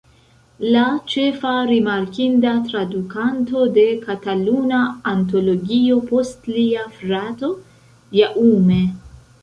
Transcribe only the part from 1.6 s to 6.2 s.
rimarkinda tradukanto de Kataluna Antologio